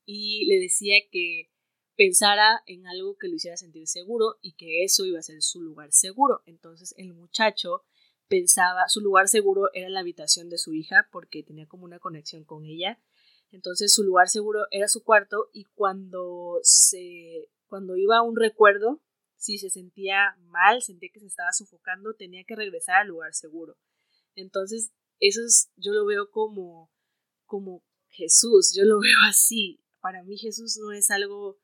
[0.06, 1.50] y le decía que
[1.96, 5.60] pensara en algo que lo hiciera sentir seguro y que eso iba a ser su
[5.60, 6.42] lugar seguro.
[6.46, 7.84] Entonces el muchacho
[8.28, 12.44] pensaba, su lugar seguro era la habitación de su hija porque tenía como una conexión
[12.44, 12.98] con ella
[13.50, 19.02] entonces su lugar seguro era su cuarto y cuando se cuando iba a un recuerdo,
[19.36, 23.76] si se sentía mal, sentía que se estaba sofocando, tenía que regresar al lugar seguro.
[24.36, 26.90] Entonces, eso es, yo lo veo como
[27.44, 29.80] como Jesús, yo lo veo así.
[30.06, 31.58] Para mí Jesús no es algo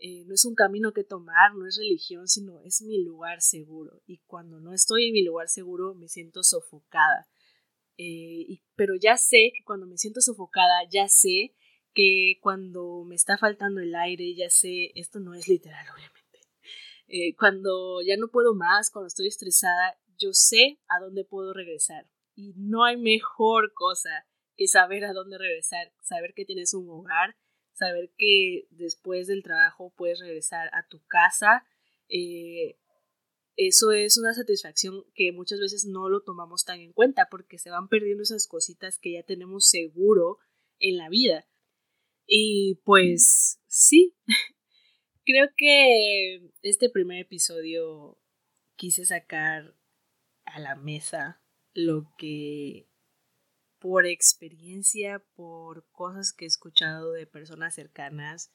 [0.00, 4.00] eh, no es un camino que tomar, no es religión, sino es mi lugar seguro.
[4.06, 7.28] Y cuando no estoy en mi lugar seguro, me siento sofocada.
[7.96, 11.56] Eh, pero ya sé que cuando me siento sofocada, ya sé
[11.94, 16.38] que cuando me está faltando el aire, ya sé, esto no es literal, obviamente.
[17.08, 22.08] Eh, cuando ya no puedo más, cuando estoy estresada, yo sé a dónde puedo regresar.
[22.36, 27.34] Y no hay mejor cosa que saber a dónde regresar, saber que tienes un hogar,
[27.78, 31.64] saber que después del trabajo puedes regresar a tu casa,
[32.08, 32.78] eh,
[33.56, 37.70] eso es una satisfacción que muchas veces no lo tomamos tan en cuenta porque se
[37.70, 40.38] van perdiendo esas cositas que ya tenemos seguro
[40.78, 41.48] en la vida.
[42.26, 44.14] Y pues sí,
[45.24, 48.18] creo que este primer episodio
[48.76, 49.74] quise sacar
[50.44, 51.42] a la mesa
[51.74, 52.87] lo que
[53.78, 58.50] por experiencia, por cosas que he escuchado de personas cercanas,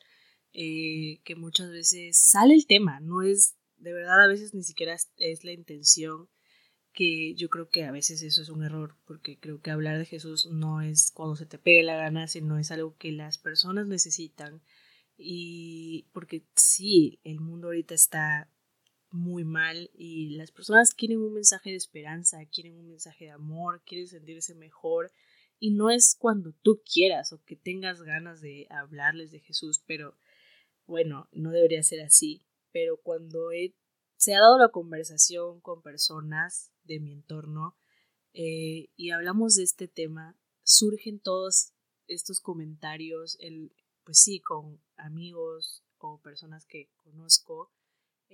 [0.54, 4.96] eh, que muchas veces sale el tema, no es de verdad a veces ni siquiera
[5.18, 6.30] es la intención
[6.94, 10.06] que yo creo que a veces eso es un error, porque creo que hablar de
[10.06, 13.88] Jesús no es cuando se te pegue la gana, sino es algo que las personas
[13.88, 14.62] necesitan.
[15.18, 18.53] Y porque sí, el mundo ahorita está
[19.14, 23.82] muy mal y las personas quieren un mensaje de esperanza, quieren un mensaje de amor,
[23.86, 25.12] quieren sentirse mejor.
[25.60, 30.18] Y no es cuando tú quieras o que tengas ganas de hablarles de Jesús, pero
[30.88, 33.50] bueno, no debería ser así pero cuando
[34.18, 37.78] se ha dado la conversación con personas de mi entorno
[38.34, 41.72] eh, y hablamos de este tema, surgen todos
[42.08, 43.72] estos comentarios, el,
[44.04, 47.72] pues sí, con amigos o personas que conozco,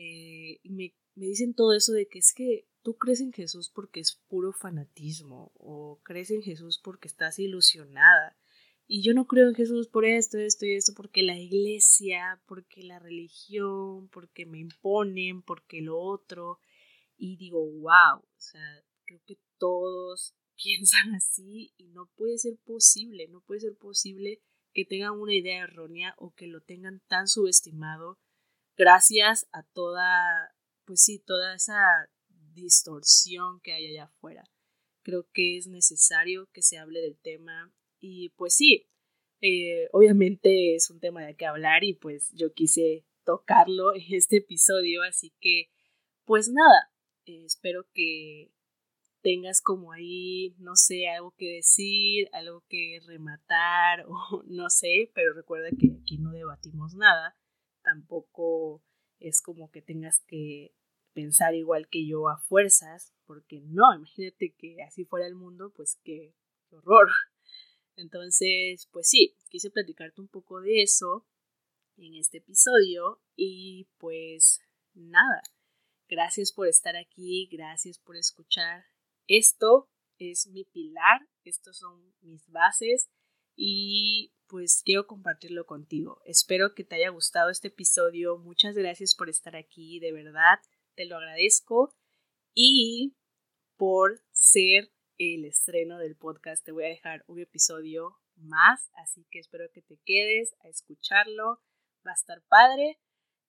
[0.02, 3.70] eh, y me, me dicen todo eso de que es que tú crees en Jesús
[3.70, 8.38] porque es puro fanatismo o crees en Jesús porque estás ilusionada
[8.92, 12.82] y yo no creo en Jesús por esto, esto y esto, porque la iglesia, porque
[12.82, 16.60] la religión, porque me imponen, porque lo otro.
[17.16, 23.28] Y digo, wow, o sea, creo que todos piensan así y no puede ser posible,
[23.28, 24.42] no puede ser posible
[24.74, 28.18] que tengan una idea errónea o que lo tengan tan subestimado
[28.80, 30.56] gracias a toda,
[30.86, 32.10] pues sí, toda esa
[32.54, 34.46] distorsión que hay allá afuera.
[35.04, 38.90] Creo que es necesario que se hable del tema, y pues sí,
[39.42, 44.38] eh, obviamente es un tema de que hablar y pues yo quise tocarlo en este
[44.38, 45.70] episodio, así que
[46.24, 46.94] pues nada,
[47.26, 48.54] eh, espero que
[49.22, 55.34] tengas como ahí, no sé, algo que decir, algo que rematar o no sé, pero
[55.34, 57.36] recuerda que aquí no debatimos nada,
[57.90, 58.84] tampoco
[59.20, 60.76] es como que tengas que
[61.14, 66.00] pensar igual que yo a fuerzas, porque no, imagínate que así fuera el mundo, pues
[66.04, 66.36] qué
[66.72, 67.10] horror.
[67.96, 71.28] Entonces, pues sí, quise platicarte un poco de eso
[71.98, 74.62] en este episodio y pues
[74.94, 75.42] nada,
[76.08, 78.86] gracias por estar aquí, gracias por escuchar.
[79.28, 83.10] Esto es mi pilar, estos son mis bases
[83.62, 86.22] y pues quiero compartirlo contigo.
[86.24, 88.38] Espero que te haya gustado este episodio.
[88.38, 90.60] Muchas gracias por estar aquí, de verdad,
[90.96, 91.94] te lo agradezco
[92.56, 93.18] y
[93.76, 99.40] por ser el estreno del podcast te voy a dejar un episodio más, así que
[99.40, 101.60] espero que te quedes a escucharlo.
[102.08, 102.98] Va a estar padre.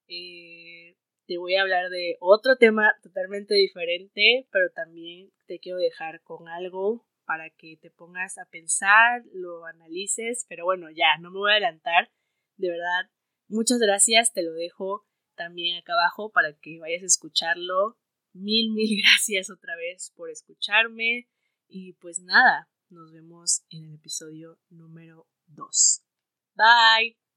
[0.08, 0.96] Eh,
[1.26, 6.48] te voy a hablar de otro tema totalmente diferente, pero también te quiero dejar con
[6.48, 11.53] algo para que te pongas a pensar, lo analices, pero bueno, ya, no me voy
[11.53, 12.11] a adelantar.
[12.57, 13.09] De verdad,
[13.47, 15.07] muchas gracias, te lo dejo
[15.37, 17.97] también acá abajo para que vayas a escucharlo.
[18.33, 21.28] Mil, mil gracias otra vez por escucharme.
[21.68, 26.03] Y pues nada, nos vemos en el episodio número 2.
[26.57, 27.30] Bye.